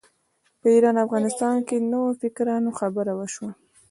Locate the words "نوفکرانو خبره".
1.91-3.13